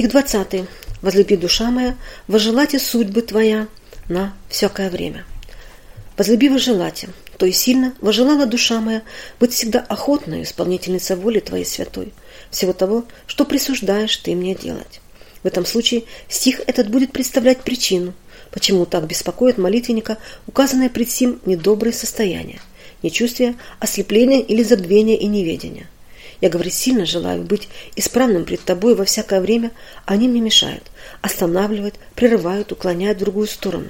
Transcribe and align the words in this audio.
Стих 0.00 0.12
20. 0.12 0.64
«Возлюби, 1.02 1.36
душа 1.36 1.70
моя, 1.70 1.94
возжелайте 2.26 2.78
судьбы 2.78 3.20
твоя 3.20 3.68
на 4.08 4.32
всякое 4.48 4.88
время». 4.88 5.26
«Возлюби, 6.16 6.48
возжелайте, 6.48 7.10
то 7.36 7.44
и 7.44 7.52
сильно 7.52 7.92
возжелала 8.00 8.46
душа 8.46 8.80
моя 8.80 9.02
быть 9.38 9.52
всегда 9.52 9.80
охотной 9.80 10.44
исполнительницей 10.44 11.16
воли 11.16 11.40
Твоей 11.40 11.66
святой, 11.66 12.14
всего 12.50 12.72
того, 12.72 13.04
что 13.26 13.44
присуждаешь 13.44 14.16
Ты 14.16 14.34
мне 14.34 14.54
делать». 14.54 15.02
В 15.42 15.46
этом 15.46 15.66
случае 15.66 16.04
стих 16.30 16.62
этот 16.66 16.88
будет 16.88 17.12
представлять 17.12 17.60
причину, 17.60 18.14
почему 18.52 18.86
так 18.86 19.06
беспокоит 19.06 19.58
молитвенника 19.58 20.16
указанное 20.46 20.88
пред 20.88 21.10
сим 21.10 21.40
недоброе 21.44 21.92
состояние, 21.92 22.62
нечувствие, 23.02 23.54
ослепление 23.80 24.40
или 24.40 24.62
забвение 24.62 25.18
и 25.18 25.26
неведение– 25.26 25.88
я, 26.40 26.48
говорит, 26.48 26.72
сильно 26.72 27.06
желаю 27.06 27.42
быть 27.42 27.68
исправным 27.96 28.44
пред 28.44 28.62
тобой 28.62 28.94
во 28.94 29.04
всякое 29.04 29.40
время, 29.40 29.72
они 30.06 30.28
мне 30.28 30.40
мешают, 30.40 30.84
останавливают, 31.20 31.96
прерывают, 32.14 32.72
уклоняют 32.72 33.18
в 33.18 33.20
другую 33.20 33.46
сторону. 33.46 33.88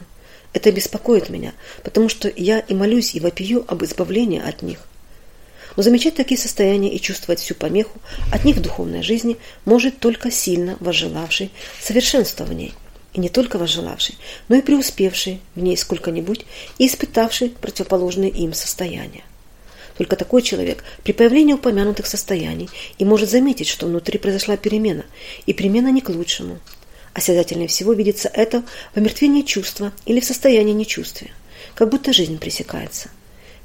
Это 0.52 0.72
беспокоит 0.72 1.28
меня, 1.28 1.52
потому 1.84 2.08
что 2.08 2.32
я 2.34 2.58
и 2.58 2.74
молюсь, 2.74 3.14
и 3.14 3.20
вопию 3.20 3.64
об 3.68 3.84
избавлении 3.84 4.40
от 4.40 4.62
них. 4.62 4.78
Но 5.76 5.84
замечать 5.84 6.16
такие 6.16 6.38
состояния 6.38 6.92
и 6.92 7.00
чувствовать 7.00 7.38
всю 7.38 7.54
помеху 7.54 8.00
от 8.32 8.44
них 8.44 8.56
в 8.56 8.62
духовной 8.62 9.02
жизни 9.02 9.36
может 9.64 10.00
только 10.00 10.32
сильно 10.32 10.76
возжелавший 10.80 11.52
совершенства 11.80 12.44
в 12.44 12.52
ней. 12.52 12.74
И 13.12 13.20
не 13.20 13.28
только 13.28 13.58
возжелавший, 13.58 14.16
но 14.48 14.56
и 14.56 14.62
преуспевший 14.62 15.40
в 15.54 15.62
ней 15.62 15.76
сколько-нибудь 15.76 16.46
и 16.78 16.86
испытавший 16.86 17.50
противоположные 17.50 18.30
им 18.30 18.52
состояния. 18.52 19.24
Только 20.00 20.16
такой 20.16 20.40
человек 20.40 20.82
при 21.04 21.12
появлении 21.12 21.52
упомянутых 21.52 22.06
состояний 22.06 22.70
и 22.96 23.04
может 23.04 23.28
заметить, 23.28 23.68
что 23.68 23.84
внутри 23.84 24.18
произошла 24.18 24.56
перемена, 24.56 25.04
и 25.44 25.52
перемена 25.52 25.92
не 25.92 26.00
к 26.00 26.08
лучшему. 26.08 26.58
Осязательнее 27.12 27.68
всего 27.68 27.92
видится 27.92 28.30
это 28.32 28.62
в 28.94 28.96
омертвении 28.96 29.42
чувства 29.42 29.92
или 30.06 30.20
в 30.20 30.24
состоянии 30.24 30.72
нечувствия, 30.72 31.32
как 31.74 31.90
будто 31.90 32.14
жизнь 32.14 32.38
пресекается. 32.38 33.10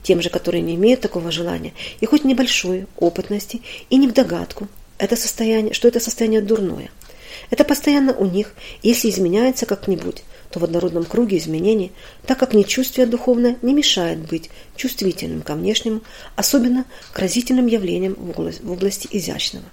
Тем 0.03 0.21
же, 0.21 0.29
которые 0.29 0.61
не 0.61 0.75
имеют 0.75 0.99
такого 0.99 1.31
желания, 1.31 1.71
и 2.01 2.05
хоть 2.05 2.25
небольшой 2.25 2.85
опытности, 2.97 3.61
и 3.89 3.95
не 3.95 4.09
в 4.09 4.13
догадку, 4.13 4.67
это 4.97 5.15
состояние, 5.15 5.73
что 5.73 5.87
это 5.87 6.01
состояние 6.01 6.41
дурное. 6.41 6.89
Это 7.49 7.63
постоянно 7.63 8.11
у 8.11 8.25
них, 8.25 8.53
если 8.83 9.09
изменяется 9.09 9.65
как-нибудь, 9.65 10.23
то 10.55 10.61
в 10.61 10.63
однородном 10.63 11.03
круге 11.03 11.37
изменений, 11.37 11.91
так 12.25 12.39
как 12.39 12.53
нечувствие 12.53 13.05
духовное 13.05 13.57
не 13.61 13.73
мешает 13.73 14.19
быть 14.19 14.49
чувствительным 14.77 15.41
ко 15.41 15.53
внешнему, 15.53 15.99
особенно 16.37 16.85
к 17.11 17.19
разительным 17.19 17.67
явлениям 17.67 18.15
в 18.17 18.71
области 18.71 19.09
изящного. 19.11 19.65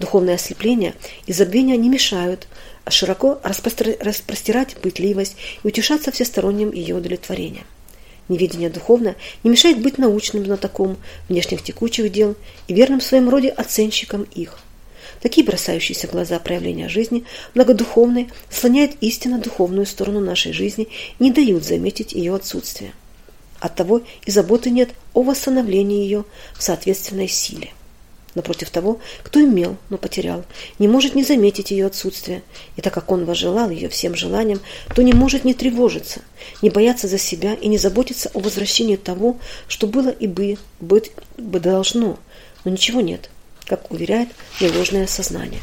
Духовное 0.00 0.36
ослепление 0.36 0.94
и 1.26 1.34
забвение 1.34 1.76
не 1.76 1.90
мешают 1.90 2.48
широко 2.88 3.38
распростирать 3.44 4.76
пытливость 4.76 5.36
и 5.62 5.68
утешаться 5.68 6.10
всесторонним 6.10 6.72
ее 6.72 6.94
удовлетворением. 6.94 7.66
Неведение 8.30 8.70
духовное 8.70 9.16
не 9.44 9.50
мешает 9.50 9.82
быть 9.82 9.98
научным 9.98 10.46
знатоком 10.46 10.96
внешних 11.28 11.62
текучих 11.62 12.10
дел 12.10 12.34
и 12.66 12.72
верным 12.72 13.00
в 13.00 13.04
своем 13.04 13.28
роде 13.28 13.50
оценщиком 13.50 14.22
их– 14.22 14.58
Такие 15.20 15.44
бросающиеся 15.44 16.06
в 16.06 16.12
глаза 16.12 16.38
проявления 16.38 16.88
жизни, 16.88 17.24
благодуховной, 17.54 18.28
слоняют 18.50 18.92
истинно 19.00 19.38
духовную 19.38 19.86
сторону 19.86 20.20
нашей 20.20 20.52
жизни 20.52 20.88
не 21.18 21.32
дают 21.32 21.64
заметить 21.64 22.12
ее 22.12 22.34
отсутствие. 22.34 22.92
Оттого 23.58 24.02
и 24.24 24.30
заботы 24.30 24.70
нет 24.70 24.90
о 25.14 25.22
восстановлении 25.22 26.04
ее 26.04 26.24
в 26.56 26.62
соответственной 26.62 27.26
силе. 27.26 27.70
Напротив 28.36 28.70
того, 28.70 29.00
кто 29.24 29.40
имел, 29.40 29.76
но 29.90 29.98
потерял, 29.98 30.44
не 30.78 30.86
может 30.86 31.16
не 31.16 31.24
заметить 31.24 31.72
ее 31.72 31.86
отсутствие, 31.86 32.42
и 32.76 32.82
так 32.82 32.94
как 32.94 33.10
он 33.10 33.24
возжелал 33.24 33.70
ее 33.70 33.88
всем 33.88 34.14
желанием, 34.14 34.60
то 34.94 35.02
не 35.02 35.12
может 35.12 35.44
не 35.44 35.54
тревожиться, 35.54 36.20
не 36.62 36.70
бояться 36.70 37.08
за 37.08 37.18
себя 37.18 37.54
и 37.54 37.66
не 37.66 37.78
заботиться 37.78 38.30
о 38.34 38.38
возвращении 38.38 38.96
того, 38.96 39.38
что 39.66 39.88
было 39.88 40.10
и 40.10 40.28
бы, 40.28 40.56
быть 40.78 41.10
бы 41.36 41.58
должно, 41.58 42.18
но 42.64 42.70
ничего 42.70 43.00
нет– 43.00 43.30
как 43.68 43.90
уверяет 43.90 44.28
неложное 44.60 45.06
сознание. 45.06 45.60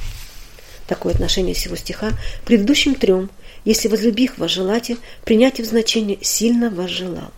Такое 0.87 1.13
отношение 1.13 1.55
всего 1.55 1.75
стиха 1.75 2.11
к 2.11 2.45
предыдущим 2.45 2.95
трем, 2.95 3.29
если 3.65 3.87
возлюбих 3.87 4.37
возжелате, 4.37 4.97
принять 5.25 5.59
в 5.59 5.65
значение 5.65 6.19
«сильно 6.21 6.69
возжелал». 6.69 7.31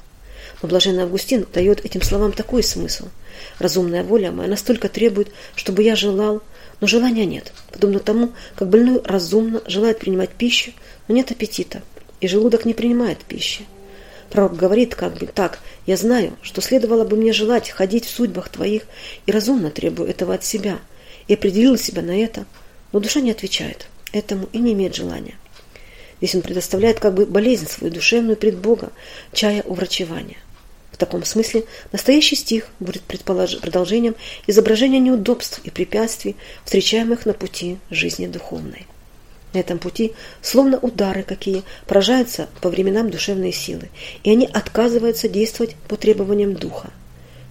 Но 0.62 0.68
блаженный 0.68 1.04
Августин 1.04 1.46
дает 1.54 1.86
этим 1.86 2.02
словам 2.02 2.34
такой 2.34 2.64
смысл. 2.64 3.08
Разумная 3.60 4.04
воля 4.04 4.32
моя 4.32 4.50
настолько 4.50 4.90
требует, 4.90 5.32
чтобы 5.56 5.84
я 5.84 5.96
желал, 5.96 6.42
но 6.82 6.88
желания 6.88 7.26
нет, 7.26 7.54
подобно 7.72 8.00
тому, 8.00 8.32
как 8.56 8.70
больной 8.70 9.02
разумно 9.04 9.62
желает 9.68 10.00
принимать 10.00 10.32
пищу, 10.32 10.72
но 11.08 11.16
нет 11.16 11.32
аппетита, 11.32 11.82
и 12.20 12.28
желудок 12.28 12.66
не 12.66 12.74
принимает 12.74 13.20
пищи. 13.20 13.66
Пророк 14.30 14.56
говорит 14.56 14.96
как 14.96 15.18
бы 15.18 15.28
так, 15.28 15.60
«Я 15.86 15.98
знаю, 15.98 16.36
что 16.42 16.62
следовало 16.62 17.06
бы 17.06 17.16
мне 17.16 17.34
желать 17.34 17.70
ходить 17.70 18.06
в 18.06 18.10
судьбах 18.10 18.50
твоих, 18.50 18.84
и 19.26 19.32
разумно 19.32 19.72
требую 19.72 20.10
этого 20.10 20.34
от 20.34 20.44
себя, 20.44 20.80
и 21.28 21.34
определил 21.34 21.78
себя 21.78 22.02
на 22.02 22.18
это, 22.18 22.46
но 22.92 23.00
душа 23.00 23.22
не 23.22 23.32
отвечает 23.32 23.88
этому 24.12 24.50
и 24.52 24.60
не 24.60 24.74
имеет 24.74 24.96
желания». 24.96 25.36
Здесь 26.20 26.36
он 26.36 26.42
предоставляет 26.42 27.00
как 27.00 27.14
бы 27.14 27.26
болезнь 27.26 27.68
свою 27.68 27.94
душевную 27.94 28.38
пред 28.38 28.58
Бога, 28.58 28.92
чая 29.34 29.62
уврачевания. 29.64 30.38
В 30.92 30.98
таком 30.98 31.24
смысле 31.24 31.66
настоящий 31.92 32.36
стих 32.36 32.70
будет 32.80 33.04
продолжением 33.04 34.16
изображения 34.48 35.00
неудобств 35.00 35.62
и 35.64 35.70
препятствий, 35.70 36.36
встречаемых 36.66 37.28
на 37.28 37.34
пути 37.34 37.78
жизни 37.92 38.26
духовной. 38.26 38.88
На 39.58 39.62
этом 39.62 39.80
пути, 39.80 40.14
словно 40.44 40.78
удары 40.78 41.24
какие, 41.24 41.64
поражаются 41.88 42.48
по 42.62 42.70
временам 42.70 43.10
душевные 43.10 43.52
силы, 43.52 43.90
и 44.24 44.30
они 44.30 44.46
отказываются 44.46 45.28
действовать 45.28 45.76
по 45.88 45.96
требованиям 45.96 46.54
духа. 46.54 46.92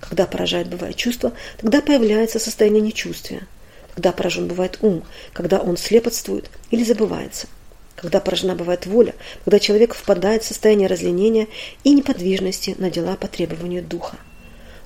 Когда 0.00 0.25
поражает 0.27 0.69
бывает 0.69 0.94
чувство, 0.94 1.33
тогда 1.59 1.81
появляется 1.81 2.39
состояние 2.39 2.81
нечувствия. 2.81 3.49
Когда 3.93 4.12
поражен 4.12 4.47
бывает 4.47 4.78
ум, 4.83 5.03
когда 5.33 5.59
он 5.59 5.77
слепотствует 5.77 6.49
или 6.71 6.84
забывается. 6.84 7.49
Когда 7.97 8.21
поражена 8.21 8.55
бывает 8.55 8.87
воля, 8.87 9.17
когда 9.44 9.59
человек 9.59 9.93
впадает 9.93 10.44
в 10.44 10.47
состояние 10.47 10.87
разленения 10.87 11.49
и 11.83 11.93
неподвижности 11.93 12.77
на 12.78 12.88
дела 12.88 13.17
по 13.17 13.27
требованию 13.27 13.83
духа. 13.83 14.17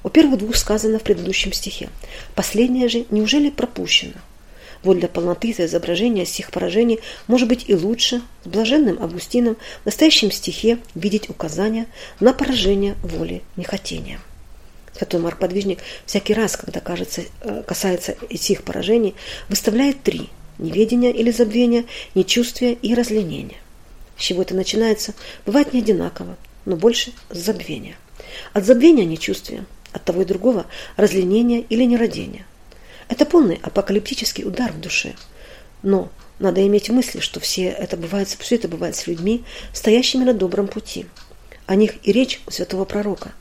У 0.03 0.09
первых 0.09 0.39
двух 0.39 0.57
сказано 0.57 0.99
в 0.99 1.03
предыдущем 1.03 1.53
стихе. 1.53 1.91
Последнее 2.35 2.89
же 2.89 3.05
неужели 3.11 3.51
пропущено? 3.51 4.15
Вот 4.83 4.99
для 4.99 5.09
полноты 5.09 5.51
изображения 5.51 6.25
сих 6.25 6.51
поражений 6.51 7.01
может 7.27 7.49
быть 7.49 7.65
и 7.69 7.75
лучше 7.75 8.23
с 8.45 8.49
блаженным 8.49 9.03
Августином 9.03 9.57
в 9.83 9.87
настоящем 9.87 10.31
стихе 10.31 10.79
видеть 10.95 11.29
указания 11.29 11.87
на 12.19 12.33
поражение 12.33 12.97
воли 13.03 13.43
нехотения. 13.57 14.21
Святой 14.97 15.21
Марк 15.21 15.39
Подвижник 15.39 15.81
всякий 16.07 16.35
раз, 16.35 16.57
когда 16.57 16.81
кажется, 16.81 17.23
э, 17.43 17.63
касается 17.67 18.17
этих 18.29 18.63
поражений, 18.63 19.15
выставляет 19.49 20.03
три– 20.03 20.29
неведение 20.59 21.13
или 21.13 21.31
забвение, 21.31 21.87
нечувствие 22.15 22.75
и 22.75 22.95
разленение. 22.95 23.59
С 24.17 24.23
чего 24.23 24.43
это 24.43 24.55
начинается, 24.55 25.15
бывает 25.47 25.73
не 25.73 25.81
одинаково, 25.81 26.37
но 26.65 26.77
больше 26.77 27.13
с 27.31 27.39
забвения. 27.39 27.97
От 28.53 28.67
забвения– 28.67 29.05
нечувствия, 29.07 29.65
от 29.93 30.05
того 30.05 30.23
и 30.23 30.27
другого– 30.27 30.67
разленения 30.97 31.61
или 31.61 31.85
нерадения. 31.85 32.45
Это 33.11 33.27
полный 33.27 33.59
апокалиптический 33.61 34.45
удар 34.45 34.71
в 34.73 34.81
душе. 34.81 35.15
Но 35.83 36.11
надо 36.39 36.65
иметь 36.67 36.89
в 36.89 36.93
мысли, 36.93 37.19
что 37.19 37.41
все 37.41 37.65
это 37.65 37.97
бывает, 37.97 38.29
все 38.29 38.55
это 38.55 38.69
бывает 38.69 38.95
с 38.95 39.09
людьми, 39.09 39.45
стоящими 39.73 40.23
на 40.23 40.33
добром 40.33 40.69
пути. 40.69 41.07
О 41.67 41.75
них 41.75 41.95
и 42.05 42.13
речь 42.13 42.41
у 42.47 42.53
святого 42.53 42.85
пророка. 42.85 43.33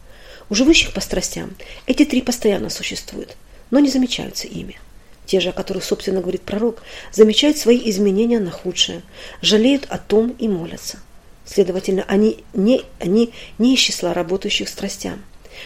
У 0.49 0.55
живущих 0.55 0.91
по 0.91 1.01
страстям 1.01 1.55
эти 1.85 2.03
три 2.03 2.23
постоянно 2.23 2.71
существуют, 2.71 3.37
но 3.69 3.77
не 3.77 3.89
замечаются 3.89 4.47
ими. 4.47 4.79
Те 5.27 5.39
же, 5.39 5.49
о 5.49 5.53
которых, 5.53 5.83
собственно, 5.83 6.21
говорит 6.21 6.41
пророк, 6.41 6.81
замечают 7.11 7.55
свои 7.55 7.79
изменения 7.91 8.39
на 8.39 8.49
худшее, 8.49 9.03
жалеют 9.43 9.85
о 9.89 9.99
том 9.99 10.35
и 10.39 10.47
молятся. 10.47 10.97
Следовательно, 11.45 12.05
они 12.07 12.43
не, 12.53 12.81
они 12.99 13.33
не 13.59 13.75
из 13.75 13.79
числа 13.79 14.15
работающих 14.15 14.67
страстям. 14.67 15.23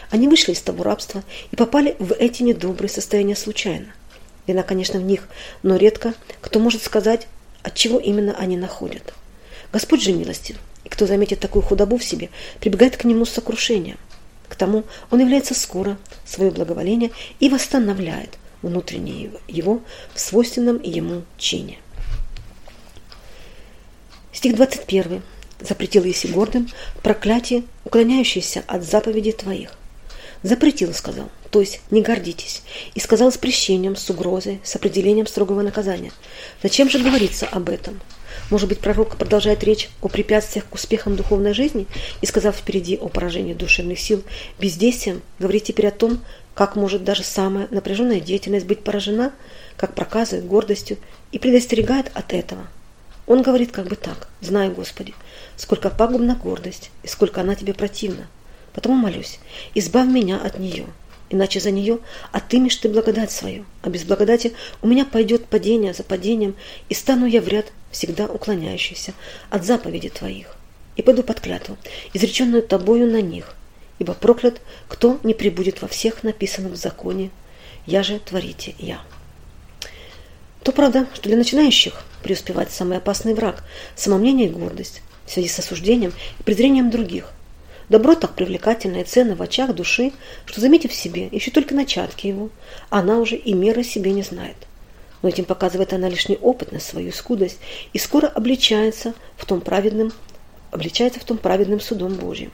Они 0.09 0.27
вышли 0.27 0.53
из 0.53 0.61
того 0.61 0.83
рабства 0.83 1.23
и 1.51 1.55
попали 1.55 1.95
в 1.99 2.13
эти 2.13 2.43
недобрые 2.43 2.89
состояния 2.89 3.35
случайно. 3.35 3.87
Вина, 4.47 4.63
конечно, 4.63 4.99
в 4.99 5.03
них, 5.03 5.27
но 5.61 5.75
редко 5.77 6.13
кто 6.41 6.59
может 6.59 6.83
сказать, 6.83 7.27
от 7.63 7.73
чего 7.75 7.99
именно 7.99 8.35
они 8.37 8.57
находят. 8.57 9.13
Господь 9.71 10.03
же 10.03 10.11
милостив, 10.11 10.57
и 10.83 10.89
кто 10.89 11.07
заметит 11.07 11.39
такую 11.39 11.63
худобу 11.63 11.97
в 11.97 12.03
себе, 12.03 12.29
прибегает 12.59 12.97
к 12.97 13.05
нему 13.05 13.25
с 13.25 13.31
сокрушением. 13.31 13.97
К 14.49 14.55
тому 14.55 14.83
он 15.09 15.19
является 15.19 15.55
скоро 15.55 15.97
свое 16.25 16.51
благоволение 16.51 17.11
и 17.39 17.49
восстанавливает 17.49 18.37
внутреннее 18.61 19.31
его 19.47 19.81
в 20.13 20.19
свойственном 20.19 20.81
ему 20.81 21.23
чине. 21.37 21.79
Стих 24.31 24.55
21. 24.55 25.23
Запретил 25.59 26.03
Еси 26.03 26.27
гордым 26.27 26.69
проклятие, 27.01 27.63
уклоняющееся 27.85 28.63
от 28.67 28.83
заповедей 28.83 29.31
твоих. 29.31 29.71
Запретил, 30.43 30.93
сказал, 30.93 31.29
то 31.51 31.61
есть 31.61 31.81
не 31.89 32.01
гордитесь, 32.01 32.63
и 32.95 32.99
сказал 32.99 33.31
с 33.31 33.37
прещением, 33.37 33.95
с 33.95 34.09
угрозой, 34.09 34.59
с 34.63 34.75
определением 34.75 35.25
строгого 35.25 35.61
наказания. 35.61 36.11
Зачем 36.61 36.89
же 36.89 36.99
говорится 36.99 37.47
об 37.47 37.69
этом? 37.69 38.01
Может 38.49 38.67
быть, 38.67 38.79
пророк 38.79 39.15
продолжает 39.15 39.63
речь 39.63 39.89
о 40.01 40.09
препятствиях 40.09 40.65
к 40.65 40.75
успехам 40.75 41.15
духовной 41.15 41.53
жизни 41.53 41.87
и, 42.21 42.25
сказав 42.25 42.57
впереди 42.57 42.97
о 42.97 43.07
поражении 43.07 43.53
душевных 43.53 43.99
сил 43.99 44.21
бездействием, 44.59 45.21
говорит 45.39 45.63
теперь 45.63 45.87
о 45.87 45.91
том, 45.91 46.19
как 46.55 46.75
может 46.75 47.03
даже 47.03 47.23
самая 47.23 47.67
напряженная 47.71 48.19
деятельность 48.19 48.65
быть 48.65 48.83
поражена, 48.83 49.31
как 49.77 49.95
проказы, 49.95 50.41
гордостью, 50.41 50.97
и 51.31 51.39
предостерегает 51.39 52.11
от 52.13 52.33
этого. 52.33 52.67
Он 53.27 53.41
говорит 53.41 53.71
как 53.71 53.87
бы 53.87 53.95
так, 53.95 54.27
знаю, 54.41 54.73
Господи, 54.73 55.13
сколько 55.55 55.89
пагубна 55.89 56.35
гордость 56.35 56.91
и 57.03 57.07
сколько 57.07 57.41
она 57.41 57.55
тебе 57.55 57.73
противна. 57.73 58.27
Потому 58.73 58.95
молюсь, 58.95 59.39
избавь 59.75 60.07
меня 60.07 60.37
от 60.37 60.59
нее, 60.59 60.85
иначе 61.29 61.59
за 61.59 61.71
нее 61.71 61.99
отымешь 62.31 62.75
ты 62.77 62.89
благодать 62.89 63.31
свою, 63.31 63.65
а 63.81 63.89
без 63.89 64.03
благодати 64.03 64.53
у 64.81 64.87
меня 64.87 65.05
пойдет 65.05 65.45
падение 65.45 65.93
за 65.93 66.03
падением, 66.03 66.55
и 66.89 66.93
стану 66.93 67.25
я 67.25 67.41
в 67.41 67.47
ряд 67.47 67.71
всегда 67.91 68.25
уклоняющийся 68.25 69.13
от 69.49 69.63
заповеди 69.63 70.09
твоих. 70.09 70.55
И 70.95 71.01
пойду 71.01 71.23
под 71.23 71.39
клятву, 71.39 71.77
изреченную 72.13 72.63
тобою 72.63 73.09
на 73.11 73.21
них, 73.21 73.55
ибо 73.99 74.13
проклят, 74.13 74.61
кто 74.87 75.19
не 75.23 75.33
прибудет 75.33 75.81
во 75.81 75.87
всех 75.87 76.23
написанных 76.23 76.73
в 76.73 76.75
законе, 76.75 77.31
я 77.85 78.03
же 78.03 78.19
творите 78.19 78.75
я. 78.77 79.01
То 80.63 80.71
правда, 80.71 81.07
что 81.13 81.23
для 81.23 81.37
начинающих 81.37 82.03
преуспевать 82.23 82.71
самый 82.71 82.97
опасный 82.97 83.33
враг– 83.33 83.63
самомнение 83.95 84.47
и 84.47 84.51
гордость 84.51 85.01
в 85.25 85.31
связи 85.31 85.49
с 85.49 85.59
осуждением 85.59 86.13
и 86.39 86.43
презрением 86.43 86.89
других. 86.89 87.33
Добро 87.89 88.15
так 88.15 88.35
привлекательно 88.35 88.97
и 88.97 89.03
ценно 89.03 89.35
в 89.35 89.41
очах 89.41 89.73
души, 89.73 90.13
что, 90.45 90.61
заметив 90.61 90.91
в 90.91 90.95
себе 90.95 91.27
еще 91.31 91.51
только 91.51 91.75
начатки 91.75 92.27
его, 92.27 92.49
она 92.89 93.19
уже 93.19 93.35
и 93.35 93.53
меры 93.53 93.83
себе 93.83 94.11
не 94.11 94.23
знает. 94.23 94.55
Но 95.21 95.29
этим 95.29 95.45
показывает 95.45 95.93
она 95.93 96.09
лишний 96.09 96.37
опыт 96.37 96.71
на 96.71 96.79
свою 96.79 97.11
скудость 97.11 97.59
и 97.91 97.99
скоро 97.99 98.27
обличается 98.27 99.13
в 99.37 99.45
том 99.45 99.61
праведным, 99.61 100.11
обличается 100.71 101.19
в 101.19 101.25
том 101.25 101.37
праведным 101.37 101.79
судом 101.79 102.15
Божьим. 102.15 102.51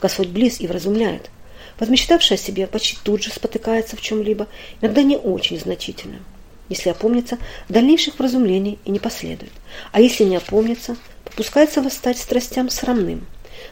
Господь 0.00 0.28
близ 0.28 0.60
и 0.60 0.66
вразумляет. 0.66 1.30
Возмечтавший 1.78 2.36
о 2.36 2.40
себе 2.40 2.66
почти 2.66 2.98
тут 3.02 3.22
же 3.22 3.30
спотыкается 3.30 3.96
в 3.96 4.00
чем-либо, 4.00 4.48
иногда 4.80 5.02
не 5.02 5.16
очень 5.16 5.58
значительным. 5.58 6.24
Если 6.68 6.90
опомнится, 6.90 7.38
дальнейших 7.68 8.18
вразумлений 8.18 8.78
и 8.84 8.90
не 8.90 8.98
последует. 8.98 9.52
А 9.92 10.00
если 10.00 10.24
не 10.24 10.36
опомнится, 10.36 10.96
попускается 11.24 11.80
восстать 11.82 12.18
страстям 12.18 12.68
срамным. 12.68 13.26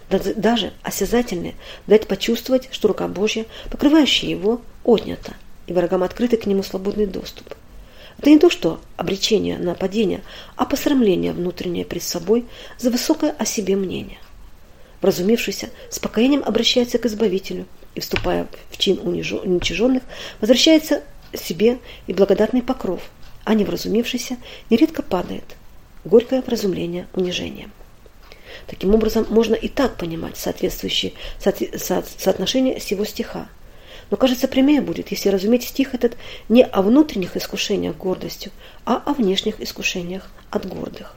Даже 0.09 0.73
осязательное 0.83 1.55
дать 1.87 2.07
почувствовать, 2.07 2.69
что 2.73 2.89
рука 2.89 3.09
Божья, 3.09 3.47
покрывающая 3.71 4.29
его, 4.29 4.61
отнята, 4.85 5.35
и 5.67 5.73
врагам 5.73 6.03
открытый 6.03 6.39
к 6.39 6.47
нему 6.47 6.63
свободный 6.63 7.07
доступ. 7.07 7.55
Это 8.19 8.31
не 8.31 8.39
то, 8.39 8.49
что 8.49 8.81
обречение 8.97 9.59
на 9.59 9.75
падение, 9.75 10.23
а 10.57 10.65
посрамление 10.65 11.33
внутреннее 11.33 11.85
пред 11.85 12.03
собой 12.03 12.47
за 12.79 12.91
высокое 12.91 13.35
о 13.39 13.45
себе 13.45 13.77
мнение. 13.77 14.19
Вразумившийся, 15.03 15.69
с 15.91 15.99
покаянием 15.99 16.43
обращается 16.45 16.99
к 16.99 17.07
Избавителю 17.07 17.67
и, 17.95 18.01
вступая 18.01 18.49
в 18.71 18.79
чин 18.79 18.99
уничиженных, 19.03 20.03
возвращается 20.41 21.03
себе 21.35 21.79
и 22.07 22.15
благодатный 22.15 22.63
покров, 22.63 23.03
а 23.45 23.55
невразумившийся 23.55 24.39
нередко 24.71 25.03
падает. 25.03 25.45
Горькое 26.05 26.41
вразумление 26.41 27.09
унижением. 27.15 27.73
Таким 28.67 28.95
образом, 28.95 29.27
можно 29.29 29.55
и 29.55 29.69
так 29.69 29.97
понимать 29.97 30.37
соответствующие 30.37 31.13
со, 31.39 31.55
со, 31.79 32.05
соотношение 32.17 32.81
сего 32.81 33.05
стиха. 33.05 33.49
Но, 34.11 34.17
кажется, 34.17 34.49
прямее 34.49 34.81
будет, 34.81 35.11
если 35.11 35.29
разуметь 35.29 35.65
стих 35.65 35.95
этот 35.95 36.17
не 36.49 36.63
о 36.63 36.83
внутренних 36.83 37.37
искушениях 37.37 37.97
гордостью, 37.97 38.53
а 38.85 39.03
о 39.05 39.15
внешних 39.15 39.61
искушениях 39.61 40.31
от 40.51 40.67
гордых. 40.67 41.15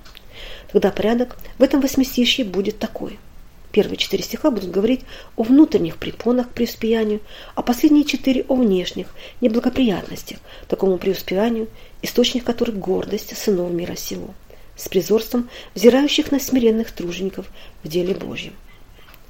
Тогда 0.71 0.91
порядок 0.91 1.38
в 1.57 1.63
этом 1.63 1.81
восьмистишье 1.81 2.45
будет 2.45 2.80
такой– 2.80 3.19
Первые 3.71 3.97
четыре 3.97 4.24
стиха 4.24 4.50
будут 4.50 4.71
говорить 4.71 5.01
о 5.35 5.44
внутренних 5.44 5.97
препонах 5.97 6.50
к 6.50 6.53
преуспеянию, 6.53 7.21
а 7.53 7.62
последние 7.62 8.03
четыре 8.03 8.44
о 8.47 8.56
внешних 8.56 9.07
неблагоприятностях, 9.42 10.39
такому 10.68 10.97
преуспеянию, 10.97 11.68
источник 12.01 12.44
которых 12.44 12.77
гордость 12.77 13.38
сынов 13.38 13.71
мира 13.71 13.95
сего, 13.95 14.33
с 14.79 14.89
призорством 14.89 15.49
взирающих 15.75 16.31
на 16.31 16.39
смиренных 16.39 16.91
тружеников 16.91 17.45
в 17.83 17.87
деле 17.87 18.15
Божьем. 18.15 18.53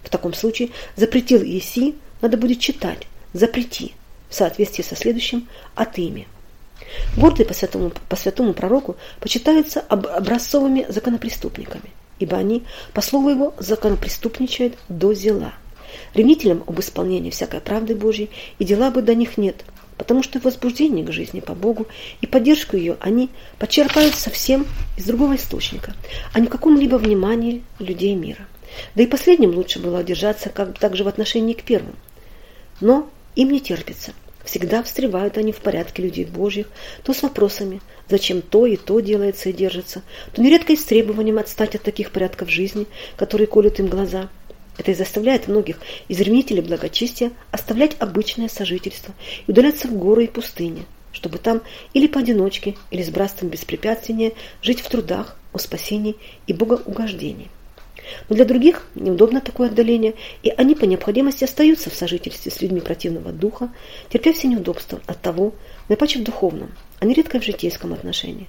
В 0.04 0.10
таком 0.10 0.34
случае 0.34 0.70
запретил 0.96 1.42
Иеси, 1.42 1.96
надо 2.22 2.38
будет 2.38 2.60
читать 2.60 3.08
«запрети» 3.34 3.94
в 4.30 4.36
соответствии 4.36 4.84
со 4.84 4.96
следующим 4.96 5.48
«от 5.76 5.98
имя». 5.98 6.26
Гордые 7.18 7.46
по 7.46 7.54
святому, 7.54 7.92
по 8.08 8.16
святому 8.16 8.54
пророку 8.54 8.96
почитаются 9.20 9.82
образцовыми 9.82 10.86
законопреступниками 10.90 11.92
ибо 12.20 12.38
они, 12.38 12.64
по 12.94 13.02
слову 13.02 13.30
его, 13.30 13.54
законопреступничают 13.58 14.78
до 14.88 15.14
зела. 15.14 15.54
Ревнителям 16.14 16.64
об 16.68 16.80
исполнении 16.80 17.32
всякой 17.32 17.62
правды 17.62 17.96
Божьей 17.96 18.30
и 18.60 18.66
дела 18.66 18.92
бы 18.92 19.02
до 19.02 19.16
них 19.16 19.38
нет, 19.38 19.64
потому 20.00 20.24
что 20.24 20.40
возбуждение 20.40 21.06
к 21.06 21.12
жизни 21.12 21.42
по 21.42 21.54
Богу 21.54 21.86
и 22.22 22.26
поддержку 22.26 22.76
ее 22.76 22.98
они 23.00 23.30
почерпают 23.60 24.16
совсем 24.16 24.66
из 24.98 25.06
другого 25.06 25.36
источника, 25.36 25.94
а 26.34 26.40
не 26.40 26.48
в 26.48 26.50
каком-либо 26.50 26.96
внимании 26.96 27.64
людей 27.78 28.16
мира. 28.16 28.48
Да 28.96 29.04
и 29.04 29.08
последним 29.08 29.52
лучше 29.52 29.80
было 29.80 30.04
держаться 30.04 30.50
как 30.50 30.80
также 30.80 31.04
в 31.04 31.08
отношении 31.08 31.54
к 31.54 31.62
первым. 31.62 31.96
Но 32.82 33.08
им 33.36 33.52
не 33.52 33.60
терпится– 33.60 34.14
Всегда 34.50 34.82
встревают 34.82 35.38
они 35.38 35.52
в 35.52 35.58
порядке 35.58 36.02
людей 36.02 36.26
Божьих, 36.26 36.68
то 37.04 37.14
с 37.14 37.22
вопросами, 37.22 37.82
зачем 38.08 38.42
то 38.42 38.66
и 38.66 38.78
то 38.78 39.00
делается 39.00 39.50
и 39.50 39.54
держится, 39.54 40.02
то 40.34 40.42
нередко 40.42 40.74
и 40.74 40.76
с 40.76 40.86
требованием 40.86 41.38
отстать 41.38 41.76
от 41.76 41.84
таких 41.84 42.12
порядков 42.12 42.50
жизни, 42.50 42.88
которые 43.16 43.46
колют 43.46 43.80
им 43.80 43.88
глаза. 43.88 44.30
Это 44.80 44.92
и 44.92 44.94
заставляет 44.94 45.50
многих 45.50 45.78
из 46.08 46.22
ревнителей 46.22 46.62
благочестия 46.62 47.34
оставлять 47.52 47.98
обычное 48.00 48.48
сожительство 48.48 49.14
и 49.46 49.52
удаляться 49.52 49.90
в 49.90 49.98
горы 49.98 50.24
и 50.24 50.28
пустыни, 50.28 50.86
чтобы 51.12 51.38
там 51.38 51.62
или 51.94 52.08
поодиночке, 52.08 52.76
или 52.90 53.04
с 53.04 53.10
братством 53.10 53.50
беспрепятственно 53.50 54.32
жить 54.62 54.80
в 54.80 54.88
трудах 54.88 55.38
о 55.52 55.58
спасении 55.60 56.16
и 56.48 56.54
богоугождении. 56.54 57.50
Но 58.30 58.38
для 58.38 58.46
других 58.46 58.88
неудобно 58.96 59.42
такое 59.42 59.68
отдаление, 59.68 60.16
и 60.44 60.50
они 60.50 60.76
по 60.76 60.86
необходимости 60.86 61.44
остаются 61.44 61.90
в 61.90 61.96
сожительстве 61.96 62.50
с 62.50 62.62
людьми 62.62 62.80
противного 62.80 63.34
духа, 63.34 63.74
терпя 64.08 64.32
все 64.32 64.48
неудобства 64.48 65.02
от 65.08 65.22
того, 65.22 65.54
наипаче 65.90 66.20
в 66.20 66.24
духовном, 66.24 66.72
а 67.00 67.06
нередко 67.06 67.42
в 67.42 67.44
житейском 67.44 67.92
отношении. 67.92 68.48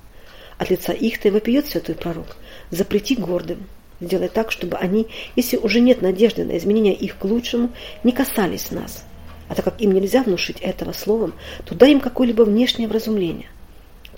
От 0.58 0.70
лица 0.70 0.92
их-то 0.92 1.26
и 1.26 1.30
вопиет 1.32 1.66
святой 1.66 1.96
пророк, 1.96 2.36
запрети 2.70 3.16
гордым, 3.16 3.66
сделай 4.00 4.28
так, 4.28 4.50
чтобы 4.50 4.76
они, 4.76 5.06
если 5.36 5.56
уже 5.56 5.80
нет 5.80 6.02
надежды 6.02 6.44
на 6.44 6.56
изменение 6.58 6.94
их 6.94 7.18
к 7.18 7.24
лучшему, 7.24 7.70
не 8.04 8.12
касались 8.12 8.70
нас. 8.70 9.04
А 9.48 9.54
так 9.54 9.64
как 9.64 9.80
им 9.80 9.92
нельзя 9.92 10.22
внушить 10.22 10.60
этого 10.60 10.92
словом, 10.92 11.34
то 11.64 11.74
дай 11.74 11.92
им 11.92 12.00
какое-либо 12.00 12.42
внешнее 12.42 12.88
вразумление– 12.88 13.48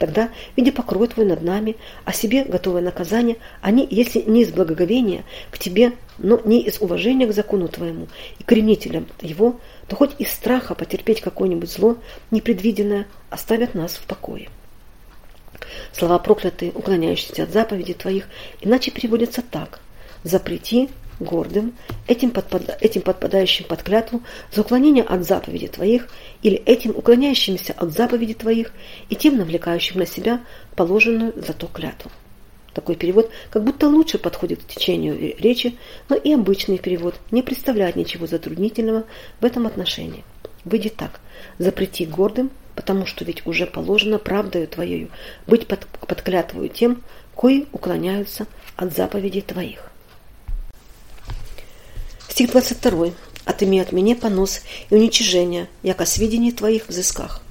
Тогда, 0.03 0.31
видя 0.57 0.73
покрой 0.73 1.07
твой 1.07 1.27
над 1.27 1.43
нами, 1.43 1.77
о 2.05 2.13
себе 2.13 2.43
готовое 2.43 2.83
наказание, 2.83 3.37
они, 3.61 3.87
если 3.89 4.21
не 4.23 4.43
из 4.43 4.51
благоговения 4.51 5.23
к 5.53 5.61
тебе, 5.61 5.93
но 6.19 6.41
не 6.45 6.61
из 6.61 6.81
уважения 6.81 7.25
к 7.29 7.33
закону 7.33 7.69
твоему 7.69 8.09
и 8.41 8.43
коренителям 8.43 9.07
его, 9.21 9.61
то 9.87 9.95
хоть 9.95 10.11
из 10.19 10.33
страха 10.33 10.75
потерпеть 10.75 11.21
какое-нибудь 11.21 11.71
зло 11.71 11.99
непредвиденное, 12.33 13.07
оставят 13.31 13.75
нас 13.75 13.93
в 13.93 14.05
покое. 14.07 14.49
Слова 15.93 16.19
проклятые, 16.19 16.73
уклоняющиеся 16.73 17.45
от 17.45 17.53
заповедей 17.53 17.95
твоих, 17.95 18.27
иначе 18.61 18.91
переводятся 18.91 19.43
так. 19.43 19.81
Запрети 20.25 20.89
гордым, 21.21 21.75
этим, 22.07 22.31
подпад... 22.31 22.77
этим 22.81 23.03
подпадающим 23.03 23.65
под 23.67 23.83
клятву 23.83 24.23
за 24.53 24.63
уклонение 24.63 25.05
от 25.05 25.25
заповеди 25.25 25.69
твоих 25.69 26.09
или 26.43 26.57
этим 26.57 26.93
уклоняющимся 26.97 27.75
от 27.77 27.93
заповеди 27.93 28.35
твоих 28.35 28.73
и 29.09 29.17
тем 29.17 29.37
навлекающим 29.37 29.99
на 29.99 30.07
себя 30.07 30.41
положенную 30.77 31.33
за 31.37 31.53
то 31.53 31.67
клятву. 31.67 32.11
Такой 32.75 32.97
перевод 32.97 33.31
как 33.51 33.65
будто 33.65 33.89
лучше 33.89 34.19
подходит 34.19 34.63
к 34.63 34.67
течению 34.67 35.37
речи, 35.39 35.77
но 36.09 36.17
и 36.17 36.33
обычный 36.33 36.79
перевод 36.79 37.15
не 37.31 37.43
представляет 37.43 37.97
ничего 37.97 38.27
затруднительного 38.27 39.05
в 39.41 39.45
этом 39.45 39.67
отношении. 39.67 40.25
Выйдет 40.65 40.97
так. 40.97 41.21
Запрети 41.59 42.07
гордым, 42.07 42.51
потому 42.75 43.07
что 43.07 43.25
ведь 43.25 43.47
уже 43.47 43.67
положено 43.67 44.19
правдою 44.19 44.67
твоею 44.67 45.11
быть 45.47 45.67
под, 45.67 45.87
под 45.87 46.23
клятвою 46.23 46.69
тем, 46.69 47.03
кои 47.35 47.67
уклоняются 47.73 48.47
от 48.77 48.95
заповедей 48.95 49.43
твоих. 49.43 49.91
Стих 52.29 52.51
22. 52.51 53.11
«Отыми 53.45 53.81
от 53.81 53.91
меня 53.91 54.15
понос 54.15 54.61
и 54.89 54.95
уничижение, 54.95 55.69
яко 55.83 56.07
сведений 56.07 56.53
твоих 56.53 56.89
взысках». 56.89 57.43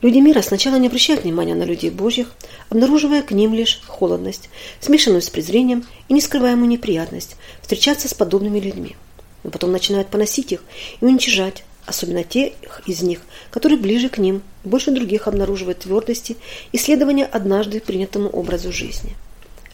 Люди 0.00 0.18
мира 0.18 0.42
сначала 0.42 0.76
не 0.76 0.88
обращают 0.88 1.24
внимания 1.24 1.54
на 1.54 1.62
людей 1.62 1.90
Божьих, 1.90 2.34
обнаруживая 2.68 3.22
к 3.22 3.30
ним 3.30 3.54
лишь 3.54 3.80
холодность, 3.86 4.50
смешанную 4.80 5.22
с 5.22 5.30
презрением 5.30 5.86
и 6.08 6.14
нескрываемую 6.14 6.68
неприятность 6.68 7.36
встречаться 7.62 8.08
с 8.08 8.14
подобными 8.14 8.58
людьми. 8.58 8.96
Но 9.44 9.50
потом 9.50 9.72
начинают 9.72 10.08
поносить 10.08 10.52
их 10.52 10.62
и 11.00 11.04
уничижать, 11.04 11.64
особенно 11.86 12.24
тех 12.24 12.52
из 12.86 13.02
них, 13.02 13.20
которые 13.50 13.78
ближе 13.78 14.08
к 14.08 14.18
ним, 14.18 14.42
больше 14.64 14.90
других 14.90 15.28
обнаруживают 15.28 15.80
твердости 15.80 16.36
и 16.72 16.78
следования 16.78 17.26
однажды 17.26 17.80
принятому 17.80 18.28
образу 18.28 18.72
жизни. 18.72 19.16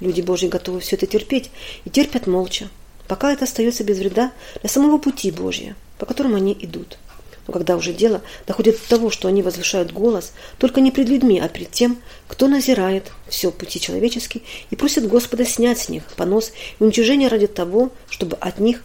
Люди 0.00 0.21
Божьи 0.21 0.49
готовы 0.49 0.81
все 0.81 0.97
это 0.97 1.07
терпеть 1.07 1.50
и 1.85 1.90
терпят 1.90 2.26
молча, 2.26 2.69
пока 3.07 3.33
это 3.33 3.45
остается 3.45 3.85
без 3.85 3.99
вреда 3.99 4.33
для 4.61 4.71
самого 4.71 4.99
пути 4.99 5.31
Божьего, 5.31 5.75
по 5.99 6.07
которому 6.07 6.37
они 6.37 6.57
идут. 6.61 6.99
Но 7.47 7.52
когда 7.52 7.76
уже 7.76 7.93
дело 7.93 8.23
доходит 8.47 8.81
до 8.81 8.88
того, 8.88 9.11
что 9.11 9.29
они 9.29 9.43
возвышают 9.43 9.93
голос, 9.93 10.33
только 10.59 10.81
не 10.81 10.90
пред 10.90 11.09
людьми, 11.09 11.40
а 11.40 11.49
пред 11.49 11.71
тем, 11.71 11.99
кто 12.29 12.49
назирает 12.49 13.11
все 13.29 13.50
пути 13.50 13.81
человеческие 13.81 14.43
и 14.71 14.76
просит 14.76 15.09
Господа 15.09 15.45
снять 15.45 15.79
с 15.79 15.88
них 15.88 16.05
понос 16.17 16.52
и 16.79 16.85
уничижение 16.85 17.29
ради 17.29 17.47
того, 17.47 17.90
чтобы 18.09 18.37
от 18.37 18.59
них, 18.59 18.85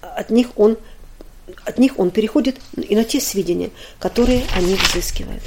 от 0.00 0.30
них 0.30 0.48
он 0.56 0.76
от 1.64 1.78
них 1.78 1.98
он 1.98 2.10
переходит 2.10 2.60
и 2.76 2.94
на 2.94 3.04
те 3.04 3.20
сведения, 3.20 3.70
которые 3.98 4.44
они 4.54 4.74
взыскивают. 4.74 5.42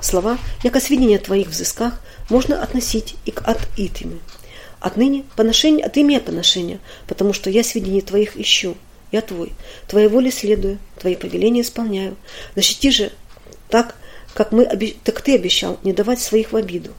Слова, 0.00 0.38
яко 0.62 0.80
сведения 0.80 1.18
твоих 1.18 1.48
взысках, 1.48 2.00
можно 2.28 2.62
относить 2.62 3.16
и 3.26 3.30
к 3.30 3.42
от 3.46 3.58
итими. 3.76 4.18
Отныне 4.80 5.24
поношение 5.36 5.84
от 5.84 5.96
имя 5.98 6.20
поношения, 6.20 6.80
потому 7.06 7.34
что 7.34 7.50
я 7.50 7.62
сведения 7.62 8.00
твоих 8.00 8.36
ищу, 8.36 8.76
я 9.12 9.20
твой, 9.20 9.52
твоей 9.88 10.08
воле 10.08 10.30
следую, 10.30 10.78
твои 10.98 11.16
повеления 11.16 11.60
исполняю. 11.60 12.16
Защити 12.54 12.90
же 12.90 13.12
так, 13.68 13.94
как, 14.32 14.52
мы, 14.52 14.64
так 15.04 15.20
ты 15.20 15.34
обещал, 15.34 15.78
не 15.82 15.92
давать 15.92 16.20
своих 16.20 16.52
в 16.52 16.56
обиду. 16.56 16.92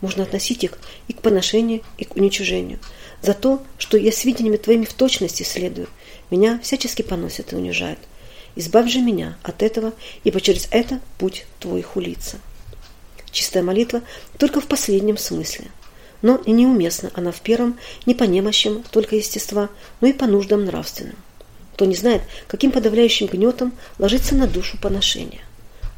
Можно 0.00 0.22
относить 0.22 0.62
их 0.62 0.78
и 1.08 1.12
к 1.12 1.22
поношению, 1.22 1.80
и 1.98 2.04
к 2.04 2.14
уничижению. 2.14 2.78
За 3.22 3.32
то, 3.32 3.62
что 3.78 3.96
я 3.96 4.12
сведениями 4.12 4.58
твоими 4.58 4.84
в 4.84 4.92
точности 4.92 5.42
следую, 5.42 5.88
меня 6.34 6.58
всячески 6.62 7.02
поносят 7.02 7.52
и 7.52 7.56
унижают. 7.56 8.00
Избавь 8.56 8.90
же 8.90 9.00
меня 9.00 9.36
от 9.44 9.62
этого, 9.62 9.92
ибо 10.24 10.40
через 10.40 10.66
это 10.72 11.00
путь 11.16 11.46
твой 11.60 11.82
хулится. 11.82 12.38
Чистая 13.30 13.62
молитва 13.62 14.02
только 14.36 14.60
в 14.60 14.66
последнем 14.66 15.16
смысле. 15.16 15.66
Но 16.22 16.36
и 16.36 16.50
неуместна 16.50 17.10
она 17.14 17.30
в 17.30 17.40
первом, 17.40 17.78
не 18.04 18.14
по 18.14 18.24
немощам 18.24 18.82
только 18.90 19.14
естества, 19.14 19.68
но 20.00 20.08
и 20.08 20.12
по 20.12 20.26
нуждам 20.26 20.64
нравственным. 20.64 21.16
Кто 21.74 21.84
не 21.84 21.94
знает, 21.94 22.22
каким 22.48 22.72
подавляющим 22.72 23.26
гнетом 23.26 23.72
ложится 23.98 24.34
на 24.34 24.48
душу 24.48 24.76
поношение. 24.80 25.42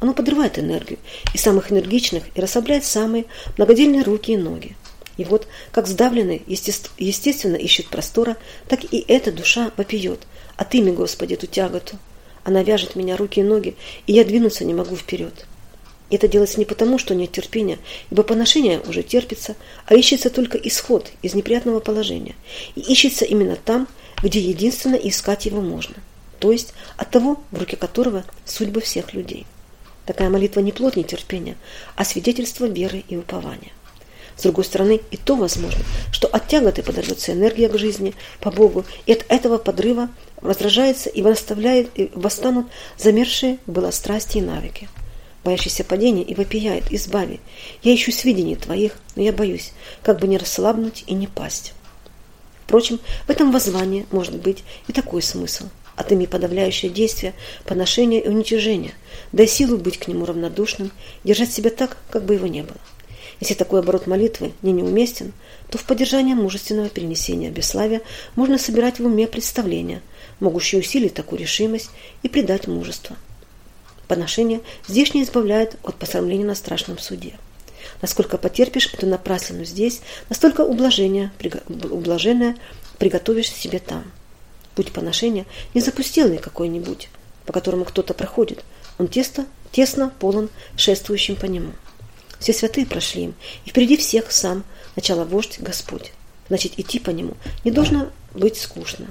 Оно 0.00 0.12
подрывает 0.12 0.58
энергию 0.58 0.98
и 1.32 1.38
самых 1.38 1.72
энергичных 1.72 2.24
и 2.34 2.40
расслабляет 2.40 2.84
самые 2.84 3.24
многодельные 3.56 4.02
руки 4.02 4.32
и 4.32 4.36
ноги. 4.36 4.76
И 5.16 5.24
вот, 5.24 5.46
как 5.72 5.86
сдавленный, 5.86 6.42
естественно, 6.46 7.56
ищет 7.56 7.88
простора, 7.88 8.36
так 8.68 8.84
и 8.92 9.04
эта 9.08 9.32
душа 9.32 9.72
вопиет. 9.76 10.26
Отыми, 10.56 10.90
Господи, 10.90 11.34
эту 11.34 11.46
тяготу. 11.46 11.98
Она 12.44 12.62
вяжет 12.62 12.96
меня 12.96 13.16
руки 13.16 13.40
и 13.40 13.42
ноги, 13.42 13.76
и 14.06 14.12
я 14.12 14.24
двинуться 14.24 14.64
не 14.64 14.74
могу 14.74 14.94
вперед. 14.96 15.46
Это 16.10 16.28
делается 16.28 16.58
не 16.58 16.64
потому, 16.64 16.98
что 16.98 17.14
нет 17.14 17.32
терпения, 17.32 17.78
ибо 18.10 18.22
поношение 18.22 18.80
уже 18.80 19.02
терпится, 19.02 19.56
а 19.86 19.94
ищется 19.96 20.30
только 20.30 20.56
исход 20.58 21.10
из 21.22 21.34
неприятного 21.34 21.80
положения. 21.80 22.36
И 22.76 22.80
ищется 22.80 23.24
именно 23.24 23.56
там, 23.56 23.88
где 24.22 24.38
единственно 24.38 24.94
искать 24.94 25.46
его 25.46 25.60
можно, 25.60 25.96
то 26.38 26.52
есть 26.52 26.74
от 26.96 27.10
того, 27.10 27.42
в 27.50 27.58
руке 27.58 27.76
которого 27.76 28.24
судьбы 28.44 28.80
всех 28.80 29.14
людей. 29.14 29.46
Такая 30.04 30.30
молитва 30.30 30.60
не 30.60 30.70
плод 30.70 30.94
нетерпения, 30.94 31.56
а 31.96 32.04
свидетельство 32.04 32.66
веры 32.66 33.02
и 33.08 33.16
упования. 33.16 33.72
С 34.36 34.42
другой 34.42 34.64
стороны, 34.64 35.00
и 35.10 35.16
то 35.16 35.34
возможно, 35.34 35.82
что 36.12 36.28
от 36.28 36.46
тяготы 36.46 36.82
подорвется 36.82 37.32
энергия 37.32 37.68
к 37.68 37.78
жизни 37.78 38.14
по 38.40 38.50
Богу, 38.50 38.84
и 39.06 39.12
от 39.12 39.24
этого 39.28 39.56
подрыва 39.56 40.10
раздражается 40.42 41.08
и 41.08 41.22
восставляет, 41.22 41.88
и 41.94 42.10
восстанут 42.14 42.66
замершие 42.98 43.58
было 43.66 43.90
страсти 43.90 44.38
и 44.38 44.42
навыки. 44.42 44.88
Боящийся 45.42 45.84
падения 45.84 46.22
и 46.22 46.34
вопияет, 46.34 46.92
избави. 46.92 47.40
Я 47.82 47.94
ищу 47.94 48.12
сведений 48.12 48.56
твоих, 48.56 48.92
но 49.14 49.22
я 49.22 49.32
боюсь, 49.32 49.72
как 50.02 50.18
бы 50.18 50.26
не 50.26 50.38
расслабнуть 50.38 51.04
и 51.06 51.14
не 51.14 51.28
пасть. 51.28 51.72
Впрочем, 52.64 52.98
в 53.26 53.30
этом 53.30 53.52
воззвании 53.52 54.06
может 54.10 54.34
быть 54.34 54.64
и 54.88 54.92
такой 54.92 55.22
смысл. 55.22 55.66
Отыми 55.94 56.26
подавляющее 56.26 56.90
действие, 56.90 57.32
поношение 57.64 58.22
и 58.22 58.28
уничижение, 58.28 58.92
дай 59.32 59.46
силу 59.46 59.78
быть 59.78 59.98
к 59.98 60.08
нему 60.08 60.26
равнодушным, 60.26 60.90
держать 61.24 61.52
себя 61.52 61.70
так, 61.70 61.96
как 62.10 62.24
бы 62.24 62.34
его 62.34 62.48
не 62.48 62.62
было. 62.62 62.76
Если 63.40 63.54
такой 63.54 63.80
оборот 63.80 64.06
молитвы 64.06 64.52
не 64.62 64.72
неуместен, 64.72 65.32
то 65.70 65.78
в 65.78 65.84
поддержание 65.84 66.34
мужественного 66.34 66.88
перенесения 66.88 67.50
бесславия 67.50 68.00
можно 68.34 68.56
собирать 68.56 68.98
в 68.98 69.04
уме 69.04 69.26
представления, 69.26 70.00
могущие 70.40 70.80
усилить 70.80 71.14
такую 71.14 71.40
решимость 71.40 71.90
и 72.22 72.28
придать 72.28 72.66
мужество. 72.66 73.16
Поношение 74.08 74.60
здешне 74.86 75.22
избавляет 75.22 75.76
от 75.82 75.96
посрамления 75.96 76.44
на 76.44 76.54
страшном 76.54 76.98
суде. 76.98 77.34
Насколько 78.02 78.38
потерпишь 78.38 78.92
эту 78.92 79.06
напраслину 79.06 79.64
здесь, 79.64 80.00
настолько 80.28 80.62
ублажение, 80.62 81.32
ублаженное 81.68 82.56
приготовишь 82.98 83.50
себе 83.50 83.78
там. 83.78 84.04
Путь 84.74 84.92
поношения 84.92 85.46
не 85.74 85.80
запустелый 85.80 86.38
какой-нибудь, 86.38 87.08
по 87.44 87.52
которому 87.52 87.84
кто-то 87.84 88.14
проходит. 88.14 88.64
Он 88.98 89.08
тесно, 89.08 89.46
тесно 89.72 90.12
полон 90.20 90.48
шествующим 90.76 91.36
по 91.36 91.46
нему. 91.46 91.72
Все 92.38 92.52
святые 92.52 92.86
прошли 92.86 93.24
им, 93.24 93.34
и 93.64 93.70
впереди 93.70 93.96
всех 93.96 94.30
сам, 94.30 94.64
начало 94.94 95.24
вождь 95.24 95.58
Господь. 95.58 96.12
Значит, 96.48 96.78
идти 96.78 96.98
по 96.98 97.10
нему 97.10 97.34
не 97.64 97.70
должно 97.70 98.10
быть 98.34 98.58
скучно. 98.58 99.06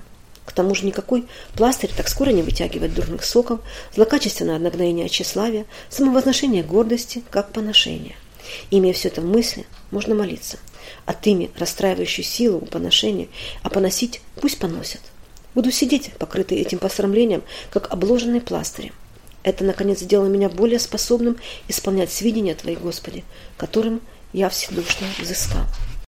К 0.45 0.51
тому 0.51 0.75
же 0.75 0.85
никакой 0.85 1.25
пластырь 1.55 1.91
так 1.95 2.07
скоро 2.07 2.29
не 2.29 2.43
вытягивает 2.43 2.93
дурных 2.93 3.25
соков, 3.25 3.59
злокачественное 3.93 4.59
нагноение 4.59 5.09
тщеславия, 5.09 5.65
самовозношение 5.89 6.63
гордости, 6.63 7.23
как 7.31 7.51
поношение. 7.51 8.15
Имея 8.69 8.93
все 8.93 9.07
это 9.07 9.21
в 9.21 9.25
мысли, 9.25 9.65
можно 9.89 10.13
молиться. 10.13 10.59
От 11.05 11.25
ими 11.25 11.49
расстраивающую 11.57 12.23
силу 12.23 12.59
у 12.59 12.65
поношения, 12.65 13.27
а 13.63 13.69
поносить 13.69 14.21
пусть 14.39 14.59
поносят. 14.59 15.01
Буду 15.55 15.71
сидеть, 15.71 16.11
покрытый 16.19 16.59
этим 16.59 16.77
посрамлением, 16.77 17.43
как 17.71 17.91
обложенный 17.91 18.41
пластырем. 18.41 18.93
Это, 19.45 19.63
наконец, 19.63 19.99
сделало 19.99 20.25
меня 20.25 20.49
более 20.49 20.79
способным 20.79 21.37
исполнять 21.67 22.11
сведения 22.11 22.55
Твои, 22.55 22.75
Господи, 22.75 23.23
которым 23.57 24.01
я 24.33 24.49
вседушно 24.49 25.05
взыскал. 25.19 25.67